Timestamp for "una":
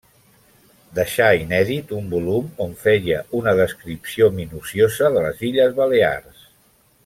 3.41-3.53